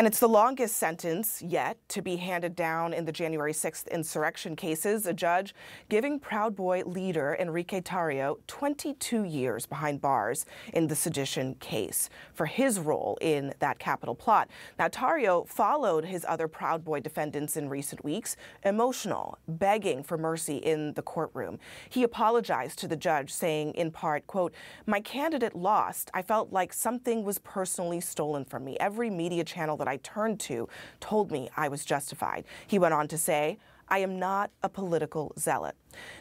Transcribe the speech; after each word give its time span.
And 0.00 0.06
it's 0.06 0.18
the 0.18 0.30
longest 0.30 0.78
sentence 0.78 1.42
yet 1.42 1.76
to 1.90 2.00
be 2.00 2.16
handed 2.16 2.56
down 2.56 2.94
in 2.94 3.04
the 3.04 3.12
January 3.12 3.52
6th 3.52 3.86
insurrection 3.90 4.56
cases. 4.56 5.04
A 5.04 5.12
judge 5.12 5.54
giving 5.90 6.18
Proud 6.18 6.56
Boy 6.56 6.82
leader 6.86 7.36
Enrique 7.38 7.82
Tarrio 7.82 8.38
22 8.46 9.24
years 9.24 9.66
behind 9.66 10.00
bars 10.00 10.46
in 10.72 10.86
the 10.86 10.96
sedition 10.96 11.54
case 11.56 12.08
for 12.32 12.46
his 12.46 12.78
role 12.78 13.18
in 13.20 13.52
that 13.58 13.78
Capitol 13.78 14.14
plot. 14.14 14.48
Now, 14.78 14.88
Tarrio 14.88 15.46
followed 15.46 16.06
his 16.06 16.24
other 16.26 16.48
Proud 16.48 16.82
Boy 16.82 17.00
defendants 17.00 17.58
in 17.58 17.68
recent 17.68 18.02
weeks, 18.02 18.38
emotional, 18.64 19.36
begging 19.48 20.02
for 20.02 20.16
mercy 20.16 20.56
in 20.56 20.94
the 20.94 21.02
courtroom. 21.02 21.58
He 21.90 22.04
apologized 22.04 22.78
to 22.78 22.88
the 22.88 22.96
judge, 22.96 23.30
saying 23.30 23.74
in 23.74 23.90
part, 23.90 24.26
quote, 24.26 24.54
my 24.86 25.00
candidate 25.00 25.54
lost. 25.54 26.10
I 26.14 26.22
felt 26.22 26.54
like 26.54 26.72
something 26.72 27.22
was 27.22 27.36
personally 27.36 28.00
stolen 28.00 28.46
from 28.46 28.64
me. 28.64 28.78
Every 28.80 29.10
media 29.10 29.44
channel 29.44 29.76
that 29.76 29.89
I 29.90 29.96
turned 29.98 30.38
to 30.40 30.68
told 31.00 31.30
me 31.32 31.50
I 31.56 31.68
was 31.68 31.84
justified. 31.84 32.44
He 32.66 32.78
went 32.78 32.94
on 32.94 33.08
to 33.08 33.18
say, 33.18 33.58
I 33.88 33.98
am 33.98 34.20
not 34.20 34.52
a 34.62 34.68
political 34.68 35.32
zealot. 35.36 35.74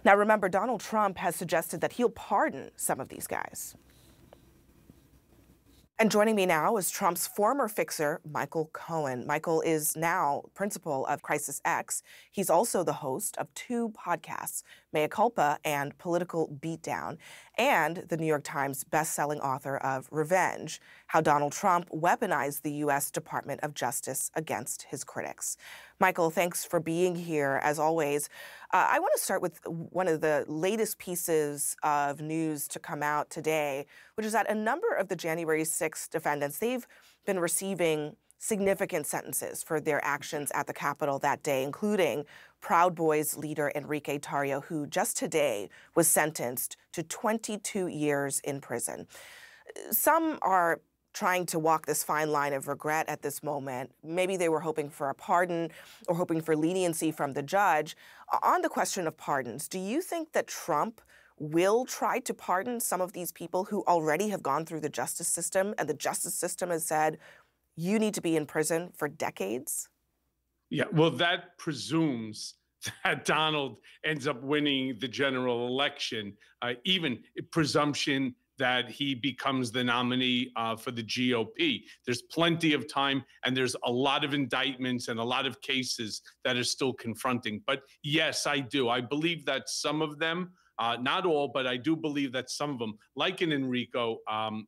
Now, 0.03 0.15
remember, 0.15 0.49
Donald 0.49 0.81
Trump 0.81 1.17
has 1.19 1.35
suggested 1.35 1.81
that 1.81 1.93
he'll 1.93 2.09
pardon 2.09 2.71
some 2.75 2.99
of 2.99 3.09
these 3.09 3.27
guys. 3.27 3.75
And 6.01 6.09
joining 6.09 6.35
me 6.35 6.45
now 6.45 6.77
is 6.77 6.89
Trump's 6.89 7.27
former 7.27 7.67
fixer, 7.67 8.21
Michael 8.23 8.69
Cohen. 8.71 9.27
Michael 9.27 9.59
is 9.59 9.97
now 9.97 10.45
principal 10.55 11.05
of 11.07 11.21
Crisis 11.21 11.61
X. 11.65 12.01
He's 12.31 12.49
also 12.49 12.85
the 12.85 12.93
host 12.93 13.37
of 13.37 13.53
two 13.53 13.89
podcasts, 13.89 14.63
Mea 14.93 15.07
Culpa 15.07 15.59
and 15.63 15.97
Political 15.97 16.57
Beatdown, 16.61 17.17
and 17.57 17.97
the 18.07 18.17
New 18.17 18.25
York 18.25 18.43
Times 18.43 18.83
bestselling 18.83 19.39
author 19.39 19.77
of 19.77 20.07
Revenge 20.11 20.81
How 21.07 21.21
Donald 21.21 21.51
Trump 21.51 21.89
Weaponized 21.89 22.61
the 22.61 22.71
U.S. 22.73 23.11
Department 23.11 23.59
of 23.61 23.73
Justice 23.73 24.31
Against 24.35 24.83
His 24.83 25.03
Critics. 25.03 25.57
Michael, 25.99 26.29
thanks 26.29 26.63
for 26.63 26.79
being 26.79 27.15
here 27.15 27.59
as 27.63 27.77
always. 27.77 28.29
Uh, 28.73 28.87
I 28.89 28.99
want 28.99 29.11
to 29.15 29.21
start 29.21 29.41
with 29.41 29.59
one 29.65 30.07
of 30.07 30.21
the 30.21 30.45
latest 30.47 30.97
pieces 30.97 31.75
of 31.83 32.21
news 32.21 32.67
to 32.69 32.79
come 32.79 33.03
out 33.03 33.29
today, 33.29 33.85
which 34.15 34.25
is 34.25 34.31
that 34.33 34.49
a 34.49 34.55
number 34.55 34.93
of 34.93 35.09
the 35.09 35.15
January 35.15 35.63
6th 35.63 36.09
defendants, 36.09 36.59
they've 36.59 36.87
been 37.25 37.39
receiving 37.39 38.15
significant 38.39 39.05
sentences 39.05 39.61
for 39.61 39.79
their 39.79 40.03
actions 40.03 40.51
at 40.55 40.65
the 40.65 40.73
Capitol 40.73 41.19
that 41.19 41.43
day, 41.43 41.63
including 41.63 42.25
Proud 42.61 42.95
Boys 42.95 43.37
leader 43.37 43.71
Enrique 43.75 44.17
Tarrio, 44.17 44.63
who 44.63 44.87
just 44.87 45.17
today 45.17 45.69
was 45.95 46.07
sentenced 46.07 46.77
to 46.93 47.03
22 47.03 47.87
years 47.87 48.39
in 48.39 48.59
prison. 48.61 49.05
Some 49.91 50.39
are 50.41 50.81
trying 51.13 51.45
to 51.45 51.59
walk 51.59 51.85
this 51.85 52.03
fine 52.03 52.31
line 52.31 52.53
of 52.53 52.67
regret 52.67 53.07
at 53.09 53.21
this 53.21 53.43
moment. 53.43 53.91
Maybe 54.03 54.37
they 54.37 54.49
were 54.49 54.59
hoping 54.59 54.89
for 54.89 55.09
a 55.09 55.15
pardon 55.15 55.69
or 56.07 56.15
hoping 56.15 56.39
for 56.39 56.55
leniency 56.55 57.11
from 57.11 57.33
the 57.33 57.43
judge. 57.43 57.97
On 58.43 58.61
the 58.61 58.69
question 58.69 59.07
of 59.07 59.17
pardons, 59.17 59.67
do 59.67 59.79
you 59.79 60.01
think 60.01 60.31
that 60.33 60.47
Trump 60.47 61.01
will 61.39 61.85
try 61.85 62.19
to 62.19 62.33
pardon 62.33 62.79
some 62.79 62.99
of 63.01 63.13
these 63.13 63.31
people 63.31 63.63
who 63.63 63.83
already 63.87 64.27
have 64.29 64.43
gone 64.43 64.65
through 64.65 64.81
the 64.81 64.89
justice 64.89 65.27
system 65.27 65.73
and 65.77 65.87
the 65.87 65.93
justice 65.93 66.35
system 66.35 66.69
has 66.69 66.85
said, 66.85 67.17
you 67.79 67.97
need 67.97 68.13
to 68.13 68.21
be 68.21 68.35
in 68.35 68.45
prison 68.45 68.91
for 68.95 69.07
decades? 69.07 69.87
Yeah, 70.69 70.85
well, 70.91 71.11
that 71.11 71.57
presumes 71.57 72.55
that 73.03 73.25
Donald 73.25 73.77
ends 74.03 74.27
up 74.27 74.43
winning 74.43 74.97
the 74.99 75.07
general 75.07 75.67
election, 75.67 76.33
uh, 76.61 76.73
even 76.83 77.19
presumption 77.51 78.35
that 78.57 78.89
he 78.89 79.15
becomes 79.15 79.71
the 79.71 79.81
nominee 79.81 80.51
uh, 80.57 80.75
for 80.75 80.91
the 80.91 81.01
GOP. 81.01 81.83
There's 82.05 82.23
plenty 82.23 82.73
of 82.73 82.91
time, 82.91 83.23
and 83.45 83.55
there's 83.55 83.77
a 83.85 83.91
lot 83.91 84.25
of 84.25 84.33
indictments 84.33 85.07
and 85.07 85.17
a 85.17 85.23
lot 85.23 85.45
of 85.45 85.61
cases 85.61 86.21
that 86.43 86.57
are 86.57 86.65
still 86.65 86.91
confronting. 86.91 87.61
But 87.65 87.83
yes, 88.03 88.45
I 88.45 88.59
do. 88.59 88.89
I 88.89 88.99
believe 88.99 89.45
that 89.45 89.69
some 89.69 90.01
of 90.01 90.19
them, 90.19 90.51
uh, 90.77 90.97
not 90.99 91.25
all, 91.25 91.47
but 91.53 91.65
I 91.65 91.77
do 91.77 91.95
believe 91.95 92.33
that 92.33 92.49
some 92.49 92.71
of 92.71 92.79
them, 92.79 92.97
like 93.15 93.39
an 93.39 93.53
Enrico 93.53 94.17
um, 94.29 94.67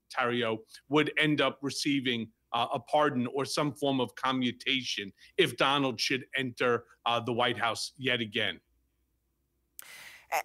would 0.88 1.12
end 1.18 1.42
up 1.42 1.60
receiving 1.62 2.30
uh, 2.54 2.68
a 2.74 2.80
pardon 2.80 3.28
or 3.34 3.46
some 3.46 3.74
form 3.74 4.00
of 4.00 4.16
commutation 4.16 5.12
if 5.38 5.58
Donald 5.58 6.00
should 6.00 6.26
enter 6.36 6.86
uh, 7.06 7.20
the 7.20 7.34
White 7.34 7.58
House 7.58 7.94
yet 7.98 8.22
again. 8.22 8.60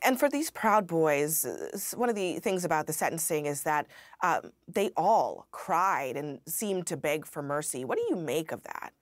And 0.04 0.18
for 0.18 0.28
these 0.28 0.50
Proud 0.50 0.86
Boys, 0.86 1.44
uh, 1.44 1.78
one 1.96 2.08
of 2.08 2.16
the 2.16 2.40
things 2.40 2.64
about 2.64 2.86
the 2.86 2.92
sentencing 2.92 3.46
is 3.46 3.62
that 3.62 3.86
um, 4.22 4.50
they 4.66 4.90
all 4.96 5.46
cried 5.52 6.16
and 6.16 6.40
seemed 6.46 6.88
to 6.88 6.96
beg 6.96 7.24
for 7.24 7.40
mercy. 7.40 7.84
What 7.84 7.96
do 7.96 8.04
you 8.10 8.16
make 8.16 8.50
of 8.50 8.64
that? 8.64 8.92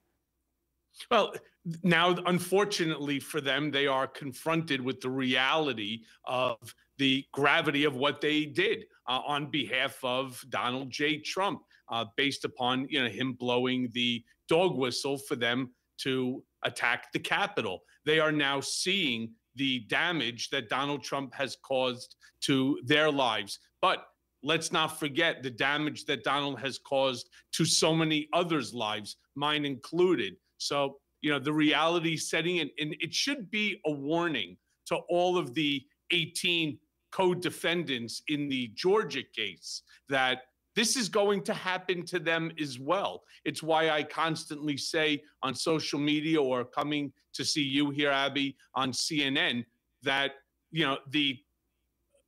Well, 1.10 1.34
now, 1.82 2.14
unfortunately 2.26 3.18
for 3.18 3.40
them, 3.40 3.70
they 3.70 3.86
are 3.86 4.06
confronted 4.06 4.80
with 4.80 5.00
the 5.00 5.10
reality 5.10 6.02
of 6.26 6.74
the 6.98 7.24
gravity 7.32 7.84
of 7.84 7.96
what 7.96 8.20
they 8.20 8.44
did 8.44 8.84
uh, 9.08 9.20
on 9.26 9.50
behalf 9.50 9.98
of 10.02 10.44
Donald 10.50 10.90
J. 10.90 11.18
Trump, 11.18 11.62
uh, 11.90 12.04
based 12.16 12.44
upon 12.44 12.86
you 12.88 13.02
know 13.02 13.08
him 13.08 13.32
blowing 13.34 13.88
the 13.92 14.22
dog 14.48 14.76
whistle 14.76 15.18
for 15.18 15.36
them 15.36 15.70
to 15.98 16.42
attack 16.64 17.12
the 17.12 17.18
Capitol. 17.18 17.82
They 18.04 18.18
are 18.18 18.32
now 18.32 18.60
seeing 18.60 19.32
the 19.54 19.80
damage 19.88 20.50
that 20.50 20.68
Donald 20.68 21.02
Trump 21.02 21.32
has 21.34 21.56
caused 21.62 22.16
to 22.42 22.78
their 22.84 23.10
lives. 23.10 23.60
But 23.80 24.06
let's 24.42 24.72
not 24.72 24.98
forget 24.98 25.42
the 25.42 25.50
damage 25.50 26.04
that 26.06 26.24
Donald 26.24 26.60
has 26.60 26.78
caused 26.78 27.30
to 27.52 27.64
so 27.64 27.94
many 27.94 28.28
others' 28.32 28.74
lives, 28.74 29.16
mine 29.34 29.64
included. 29.64 30.34
So, 30.58 30.98
you 31.22 31.30
know, 31.30 31.38
the 31.38 31.52
reality 31.52 32.16
setting 32.16 32.56
in, 32.58 32.70
and 32.78 32.94
it 33.00 33.14
should 33.14 33.50
be 33.50 33.80
a 33.86 33.92
warning 33.92 34.56
to 34.86 34.96
all 35.08 35.38
of 35.38 35.54
the 35.54 35.82
18 36.10 36.78
co 37.12 37.32
defendants 37.32 38.22
in 38.28 38.48
the 38.48 38.70
Georgia 38.74 39.22
case 39.34 39.82
that 40.08 40.42
this 40.74 40.96
is 40.96 41.08
going 41.08 41.42
to 41.44 41.54
happen 41.54 42.04
to 42.06 42.18
them 42.18 42.50
as 42.60 42.78
well. 42.78 43.22
It's 43.44 43.62
why 43.62 43.90
I 43.90 44.02
constantly 44.02 44.76
say 44.76 45.22
on 45.42 45.54
social 45.54 45.98
media 45.98 46.40
or 46.40 46.64
coming 46.64 47.12
to 47.34 47.44
see 47.44 47.62
you 47.62 47.90
here, 47.90 48.10
Abby, 48.10 48.56
on 48.74 48.92
CNN, 48.92 49.64
that 50.02 50.32
you 50.70 50.84
know 50.84 50.98
the 51.10 51.38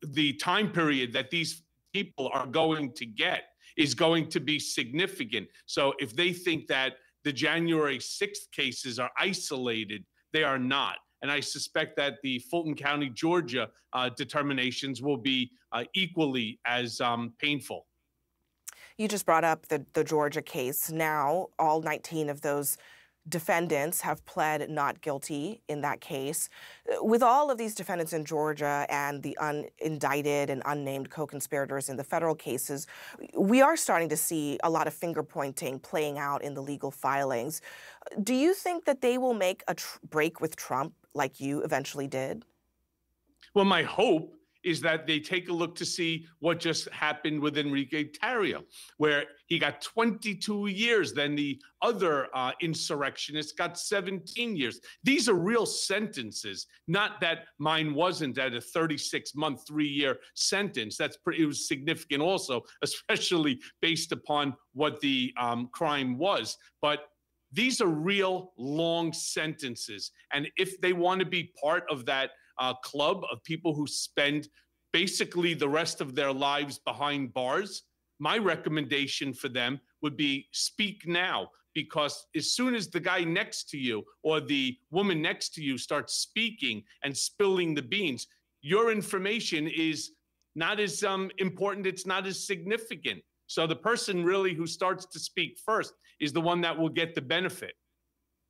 the 0.02 0.34
time 0.34 0.70
period 0.70 1.12
that 1.14 1.30
these 1.30 1.62
people 1.92 2.30
are 2.32 2.46
going 2.46 2.92
to 2.92 3.06
get 3.06 3.44
is 3.76 3.94
going 3.94 4.28
to 4.28 4.40
be 4.40 4.58
significant. 4.58 5.48
So 5.66 5.94
if 5.98 6.14
they 6.14 6.32
think 6.32 6.66
that 6.68 6.94
the 7.24 7.32
January 7.32 7.98
6th 7.98 8.50
cases 8.52 8.98
are 8.98 9.10
isolated, 9.18 10.04
they 10.32 10.44
are 10.44 10.58
not. 10.58 10.96
And 11.22 11.30
I 11.30 11.40
suspect 11.40 11.96
that 11.96 12.18
the 12.22 12.38
Fulton 12.50 12.74
County, 12.74 13.08
Georgia 13.08 13.68
uh, 13.92 14.10
determinations 14.16 15.02
will 15.02 15.16
be 15.16 15.50
uh, 15.72 15.84
equally 15.94 16.60
as 16.66 17.00
um, 17.00 17.32
painful. 17.38 17.86
You 18.98 19.08
just 19.08 19.26
brought 19.26 19.44
up 19.44 19.66
the, 19.68 19.84
the 19.92 20.04
Georgia 20.04 20.42
case. 20.42 20.90
Now, 20.90 21.48
all 21.58 21.82
19 21.82 22.30
of 22.30 22.40
those 22.40 22.78
defendants 23.28 24.00
have 24.02 24.24
pled 24.24 24.70
not 24.70 25.00
guilty 25.00 25.60
in 25.68 25.80
that 25.80 26.00
case. 26.00 26.48
Uh, 26.90 27.04
with 27.04 27.22
all 27.22 27.50
of 27.50 27.58
these 27.58 27.74
defendants 27.74 28.12
in 28.12 28.24
Georgia 28.24 28.86
and 28.88 29.22
the 29.22 29.36
unindicted 29.40 30.48
and 30.48 30.62
unnamed 30.64 31.10
co 31.10 31.26
conspirators 31.26 31.88
in 31.88 31.96
the 31.96 32.04
federal 32.04 32.34
cases, 32.34 32.86
we 33.36 33.60
are 33.60 33.76
starting 33.76 34.08
to 34.08 34.16
see 34.16 34.58
a 34.62 34.70
lot 34.70 34.86
of 34.86 34.94
finger 34.94 35.22
pointing 35.22 35.78
playing 35.78 36.18
out 36.18 36.42
in 36.42 36.54
the 36.54 36.62
legal 36.62 36.90
filings. 36.90 37.60
Do 38.22 38.34
you 38.34 38.54
think 38.54 38.84
that 38.84 39.00
they 39.00 39.18
will 39.18 39.34
make 39.34 39.62
a 39.68 39.76
break 40.08 40.40
with 40.40 40.56
Trump 40.56 40.94
like 41.14 41.40
you 41.40 41.62
eventually 41.62 42.06
did? 42.06 42.44
Well, 43.54 43.64
my 43.64 43.82
hope 43.82 44.36
is 44.66 44.80
that 44.80 45.06
they 45.06 45.20
take 45.20 45.48
a 45.48 45.52
look 45.52 45.76
to 45.76 45.86
see 45.86 46.26
what 46.40 46.58
just 46.58 46.90
happened 46.90 47.40
with 47.40 47.56
Enrique 47.56 48.10
Tarrio, 48.10 48.64
where 48.98 49.22
he 49.46 49.60
got 49.60 49.80
22 49.80 50.66
years. 50.66 51.12
Then 51.12 51.36
the 51.36 51.60
other 51.82 52.26
uh, 52.34 52.50
insurrectionists 52.60 53.52
got 53.52 53.78
17 53.78 54.56
years. 54.56 54.80
These 55.04 55.28
are 55.28 55.34
real 55.34 55.66
sentences, 55.66 56.66
not 56.88 57.20
that 57.20 57.44
mine 57.58 57.94
wasn't 57.94 58.38
at 58.38 58.54
a 58.54 58.60
36 58.60 59.36
month, 59.36 59.64
three 59.68 59.86
year 59.86 60.18
sentence. 60.34 60.96
That's 60.96 61.16
pretty, 61.16 61.44
it 61.44 61.46
was 61.46 61.68
significant 61.68 62.20
also, 62.20 62.62
especially 62.82 63.60
based 63.80 64.10
upon 64.10 64.52
what 64.74 65.00
the 65.00 65.32
um, 65.38 65.68
crime 65.72 66.18
was. 66.18 66.58
But 66.82 67.06
these 67.52 67.80
are 67.80 67.86
real 67.86 68.52
long 68.58 69.12
sentences. 69.12 70.10
And 70.32 70.48
if 70.56 70.80
they 70.80 70.92
want 70.92 71.20
to 71.20 71.26
be 71.26 71.52
part 71.62 71.84
of 71.88 72.04
that 72.06 72.30
uh, 72.58 72.74
club 72.74 73.22
of 73.30 73.42
people 73.44 73.74
who 73.74 73.86
spend 73.86 74.48
basically 74.92 75.54
the 75.54 75.68
rest 75.68 76.00
of 76.00 76.14
their 76.14 76.32
lives 76.32 76.78
behind 76.78 77.34
bars, 77.34 77.82
my 78.18 78.38
recommendation 78.38 79.32
for 79.32 79.48
them 79.48 79.80
would 80.02 80.16
be 80.16 80.48
speak 80.52 81.06
now. 81.06 81.48
Because 81.74 82.26
as 82.34 82.52
soon 82.52 82.74
as 82.74 82.88
the 82.88 83.00
guy 83.00 83.22
next 83.22 83.68
to 83.68 83.76
you 83.76 84.02
or 84.22 84.40
the 84.40 84.78
woman 84.90 85.20
next 85.20 85.52
to 85.54 85.62
you 85.62 85.76
starts 85.76 86.14
speaking 86.14 86.82
and 87.04 87.14
spilling 87.14 87.74
the 87.74 87.82
beans, 87.82 88.26
your 88.62 88.90
information 88.90 89.68
is 89.68 90.12
not 90.54 90.80
as 90.80 91.04
um, 91.04 91.30
important, 91.36 91.86
it's 91.86 92.06
not 92.06 92.26
as 92.26 92.46
significant. 92.46 93.22
So 93.46 93.66
the 93.66 93.76
person 93.76 94.24
really 94.24 94.54
who 94.54 94.66
starts 94.66 95.04
to 95.06 95.18
speak 95.18 95.58
first 95.64 95.92
is 96.18 96.32
the 96.32 96.40
one 96.40 96.62
that 96.62 96.76
will 96.76 96.88
get 96.88 97.14
the 97.14 97.20
benefit. 97.20 97.74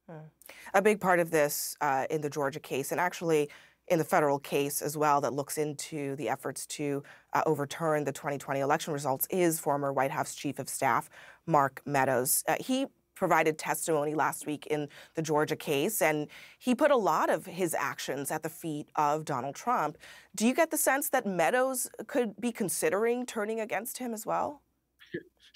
Hmm. 0.08 0.28
A 0.72 0.80
big 0.80 1.00
part 1.00 1.18
of 1.18 1.30
this 1.30 1.76
uh, 1.80 2.06
in 2.10 2.20
the 2.20 2.30
Georgia 2.30 2.60
case, 2.60 2.92
and 2.92 3.00
actually 3.00 3.50
in 3.88 3.98
the 3.98 4.04
federal 4.04 4.38
case 4.38 4.82
as 4.82 4.96
well, 4.96 5.20
that 5.20 5.32
looks 5.32 5.58
into 5.58 6.16
the 6.16 6.28
efforts 6.28 6.66
to 6.66 7.02
uh, 7.32 7.42
overturn 7.46 8.04
the 8.04 8.12
2020 8.12 8.60
election 8.60 8.92
results, 8.92 9.26
is 9.30 9.60
former 9.60 9.92
White 9.92 10.10
House 10.10 10.34
Chief 10.34 10.58
of 10.58 10.68
Staff 10.68 11.08
Mark 11.46 11.82
Meadows. 11.86 12.42
Uh, 12.48 12.56
he 12.60 12.86
provided 13.14 13.58
testimony 13.58 14.14
last 14.14 14.46
week 14.46 14.66
in 14.66 14.88
the 15.14 15.22
Georgia 15.22 15.56
case, 15.56 16.02
and 16.02 16.28
he 16.58 16.74
put 16.74 16.90
a 16.90 16.96
lot 16.96 17.30
of 17.30 17.46
his 17.46 17.74
actions 17.74 18.30
at 18.30 18.42
the 18.42 18.48
feet 18.48 18.88
of 18.94 19.24
Donald 19.24 19.54
Trump. 19.54 19.96
Do 20.34 20.46
you 20.46 20.54
get 20.54 20.70
the 20.70 20.76
sense 20.76 21.08
that 21.08 21.26
Meadows 21.26 21.88
could 22.06 22.38
be 22.40 22.52
considering 22.52 23.26
turning 23.26 23.58
against 23.58 23.98
him 23.98 24.12
as 24.12 24.26
well? 24.26 24.62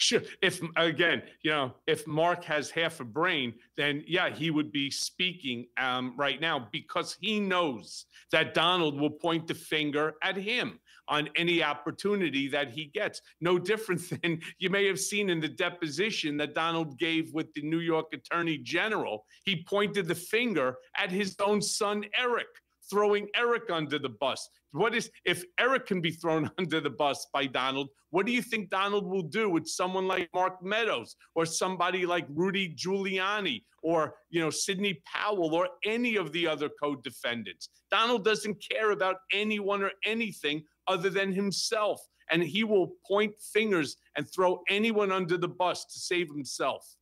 Sure. 0.00 0.22
If 0.40 0.62
again, 0.76 1.22
you 1.42 1.50
know, 1.50 1.74
if 1.86 2.06
Mark 2.06 2.42
has 2.44 2.70
half 2.70 3.00
a 3.00 3.04
brain, 3.04 3.52
then 3.76 4.02
yeah, 4.06 4.30
he 4.30 4.50
would 4.50 4.72
be 4.72 4.90
speaking 4.90 5.66
um, 5.78 6.14
right 6.16 6.40
now 6.40 6.68
because 6.72 7.18
he 7.20 7.38
knows 7.38 8.06
that 8.32 8.54
Donald 8.54 8.98
will 8.98 9.10
point 9.10 9.46
the 9.46 9.52
finger 9.52 10.14
at 10.22 10.36
him 10.36 10.80
on 11.06 11.28
any 11.36 11.62
opportunity 11.62 12.48
that 12.48 12.70
he 12.70 12.86
gets. 12.86 13.20
No 13.42 13.58
different 13.58 14.00
than 14.22 14.40
you 14.58 14.70
may 14.70 14.86
have 14.86 14.98
seen 14.98 15.28
in 15.28 15.38
the 15.38 15.48
deposition 15.48 16.38
that 16.38 16.54
Donald 16.54 16.98
gave 16.98 17.34
with 17.34 17.52
the 17.52 17.60
New 17.60 17.80
York 17.80 18.06
Attorney 18.14 18.56
General. 18.56 19.26
He 19.44 19.62
pointed 19.64 20.08
the 20.08 20.14
finger 20.14 20.76
at 20.96 21.10
his 21.10 21.36
own 21.40 21.60
son, 21.60 22.06
Eric 22.18 22.46
throwing 22.90 23.28
Eric 23.36 23.70
under 23.70 23.98
the 23.98 24.08
bus. 24.08 24.48
What 24.72 24.94
is 24.94 25.10
if 25.24 25.44
Eric 25.58 25.86
can 25.86 26.00
be 26.00 26.12
thrown 26.12 26.50
under 26.58 26.80
the 26.80 26.90
bus 26.90 27.26
by 27.32 27.46
Donald? 27.46 27.88
What 28.10 28.26
do 28.26 28.32
you 28.32 28.42
think 28.42 28.70
Donald 28.70 29.06
will 29.06 29.22
do 29.22 29.48
with 29.48 29.66
someone 29.66 30.06
like 30.06 30.28
Mark 30.34 30.62
Meadows 30.62 31.16
or 31.34 31.44
somebody 31.44 32.06
like 32.06 32.26
Rudy 32.28 32.74
Giuliani 32.74 33.62
or 33.82 34.14
you 34.30 34.40
know 34.40 34.50
Sidney 34.50 35.00
Powell 35.12 35.54
or 35.54 35.68
any 35.84 36.16
of 36.16 36.32
the 36.32 36.46
other 36.46 36.68
co-defendants? 36.82 37.68
Donald 37.90 38.24
doesn't 38.24 38.62
care 38.70 38.92
about 38.92 39.16
anyone 39.32 39.82
or 39.82 39.92
anything 40.04 40.62
other 40.86 41.10
than 41.10 41.32
himself, 41.32 42.00
and 42.30 42.42
he 42.42 42.64
will 42.64 42.92
point 43.06 43.32
fingers 43.52 43.96
and 44.16 44.26
throw 44.32 44.60
anyone 44.68 45.10
under 45.12 45.36
the 45.36 45.48
bus 45.48 45.84
to 45.86 45.98
save 45.98 46.28
himself. 46.28 46.96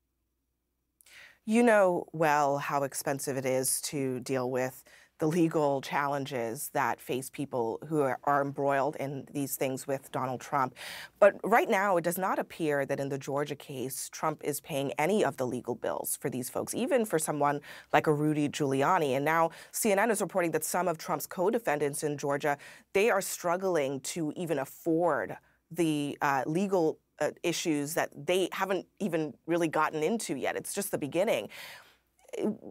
You 1.45 1.63
know 1.63 2.05
well 2.13 2.59
how 2.59 2.83
expensive 2.83 3.39
it 3.39 3.47
is 3.47 3.81
to 3.83 4.21
deal 4.21 4.51
with 4.51 4.85
the 5.19 5.27
legal 5.27 5.81
challenges 5.81 6.71
that 6.75 7.01
face 7.01 7.29
people 7.29 7.81
who 7.89 8.01
are, 8.01 8.19
embroiled 8.41 8.95
in 8.97 9.27
these 9.33 9.57
things 9.57 9.87
with 9.87 10.13
Donald 10.13 10.41
Trump. 10.41 10.75
But 11.19 11.35
right 11.43 11.69
now, 11.69 11.97
it 11.97 12.05
does 12.05 12.19
not 12.19 12.39
appear 12.39 12.87
that 12.87 13.01
in 13.01 13.09
the 13.09 13.19
Georgia 13.19 13.57
case, 13.57 14.09
Trump 14.11 14.41
is 14.45 14.61
paying 14.61 14.93
any 14.93 15.25
of 15.25 15.37
the 15.37 15.47
legal 15.47 15.75
bills 15.75 16.17
for 16.21 16.31
these 16.31 16.49
folks, 16.49 16.75
even 16.75 17.05
for 17.05 17.19
someone 17.19 17.61
like 17.93 18.07
a 18.07 18.13
Rudy 18.13 18.49
Giuliani. 18.49 19.17
And 19.17 19.25
now 19.25 19.51
CNN 19.73 20.11
is 20.11 20.21
reporting 20.21 20.53
that 20.53 20.65
some 20.65 20.87
of 20.87 20.99
Trump's 20.99 21.27
co-defendants 21.27 22.05
in 22.05 22.17
Georgia, 22.17 22.57
they 22.93 23.11
are 23.11 23.21
struggling 23.21 24.01
to 24.01 24.33
even 24.37 24.59
afford 24.59 25.37
the 25.71 26.17
uh, 26.23 26.45
legal 26.47 26.99
uh, 27.21 27.31
issues 27.43 27.95
that 27.95 28.11
they 28.27 28.49
haven't 28.53 28.87
even 29.01 29.35
really 29.47 29.69
gotten 29.69 30.03
into 30.03 30.37
yet. 30.37 30.57
It's 30.57 30.73
just 30.73 30.91
the 30.91 30.99
beginning 30.99 31.49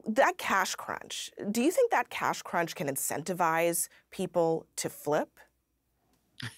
that 0.08 0.38
cash 0.38 0.76
crunch, 0.76 1.32
do 1.52 1.62
you 1.62 1.72
think 1.72 1.92
that 1.92 2.10
cash 2.10 2.42
crunch 2.42 2.76
can 2.76 2.88
incentivize 2.88 3.88
people 4.12 4.68
to 4.78 4.90
flip? 4.90 5.40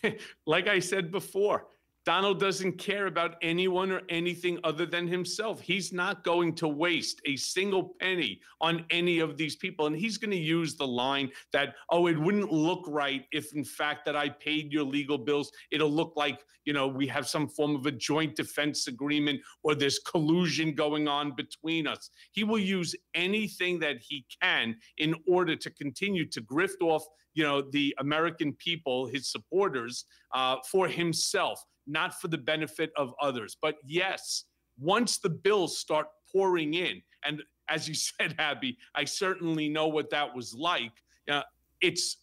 like 0.46 0.68
I 0.68 0.80
said 0.80 1.12
before, 1.12 1.68
Donald 2.06 2.40
doesn't 2.40 2.78
care 2.78 3.08
about 3.08 3.36
anyone 3.42 3.92
or 3.92 4.02
anything 4.10 4.58
other 4.64 4.86
than 4.86 5.08
himself. 5.08 5.60
He's 5.60 5.92
not 5.92 6.24
going 6.24 6.56
to 6.56 6.68
waste 6.68 7.22
a 7.26 7.36
single 7.36 7.96
penny 8.00 8.40
on 8.62 8.86
any 8.90 9.20
of 9.20 9.38
these 9.38 9.56
people. 9.56 9.86
And 9.86 9.96
he's 9.96 10.18
going 10.18 10.32
to 10.32 10.38
use 10.38 10.76
the 10.76 10.88
line 10.88 11.30
that, 11.52 11.76
oh, 11.90 12.08
it 12.08 12.18
wouldn't 12.18 12.52
look 12.52 12.86
right 12.88 13.26
if, 13.32 13.54
in 13.54 13.64
fact, 13.64 14.06
that 14.06 14.16
I 14.16 14.30
paid 14.30 14.72
your 14.72 14.86
legal 14.86 15.18
bills. 15.18 15.52
It'll 15.72 15.92
look 15.92 16.14
like, 16.16 16.44
you 16.66 16.74
know, 16.74 16.88
we 16.88 17.06
have 17.08 17.28
some 17.28 17.48
form 17.48 17.76
of 17.76 17.86
a 17.86 17.92
joint 17.92 18.36
defense 18.36 18.88
agreement 18.88 19.42
or 19.64 19.76
there's 19.76 20.00
collusion 20.00 20.74
going 20.74 21.08
on 21.08 21.36
between 21.36 21.86
us. 21.86 22.10
He 22.32 22.44
will 22.44 22.60
use 22.60 22.96
anything 23.14 23.80
that 23.80 23.98
he 24.00 24.26
can 24.42 24.78
in 24.98 25.16
order 25.28 25.56
to 25.56 25.70
continue 25.70 26.26
to 26.30 26.42
grift 26.42 26.82
off 26.82 27.04
you 27.36 27.44
know 27.44 27.62
the 27.62 27.96
American 28.00 28.54
people, 28.54 29.06
his 29.06 29.32
supporters, 29.32 30.06
uh, 30.34 30.58
for 30.70 30.88
himself 30.88 31.64
not 31.90 32.20
for 32.20 32.28
the 32.28 32.38
benefit 32.38 32.92
of 32.96 33.14
others. 33.22 33.58
But 33.62 33.76
yes, 33.86 34.46
once 34.80 35.18
the 35.18 35.30
bills 35.30 35.78
start 35.78 36.08
pouring 36.32 36.76
in, 36.76 37.02
and 37.26 37.44
as 37.68 37.88
you 37.88 37.94
said, 38.20 38.36
Abby, 38.38 38.78
I 38.96 39.06
certainly 39.06 39.70
know 39.70 39.88
what 39.88 40.10
that 40.12 40.34
was 40.36 40.54
like. 40.54 40.94
Uh, 41.30 41.44
it's 41.82 42.18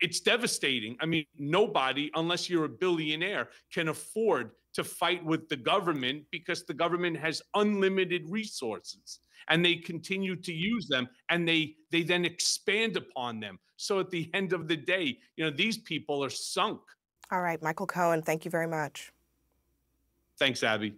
it's 0.00 0.20
devastating. 0.20 0.96
I 1.00 1.06
mean, 1.06 1.26
nobody, 1.38 2.10
unless 2.14 2.48
you're 2.48 2.64
a 2.64 2.70
billionaire, 2.70 3.50
can 3.70 3.88
afford 3.88 4.52
to 4.72 4.82
fight 4.82 5.22
with 5.24 5.48
the 5.48 5.56
government 5.56 6.24
because 6.30 6.64
the 6.64 6.72
government 6.72 7.18
has 7.18 7.42
unlimited 7.54 8.22
resources 8.28 9.20
and 9.48 9.64
they 9.64 9.74
continue 9.74 10.36
to 10.36 10.52
use 10.52 10.86
them 10.88 11.08
and 11.28 11.46
they 11.46 11.74
they 11.90 12.02
then 12.02 12.24
expand 12.24 12.96
upon 12.96 13.40
them. 13.40 13.58
So 13.76 14.00
at 14.00 14.10
the 14.10 14.30
end 14.32 14.52
of 14.52 14.68
the 14.68 14.76
day, 14.76 15.18
you 15.36 15.44
know, 15.44 15.50
these 15.50 15.78
people 15.78 16.24
are 16.24 16.30
sunk 16.30 16.80
all 17.30 17.40
right, 17.40 17.62
Michael 17.62 17.86
Cohen, 17.86 18.22
thank 18.22 18.44
you 18.44 18.50
very 18.50 18.66
much. 18.66 19.12
Thanks, 20.38 20.62
Abby. 20.62 20.94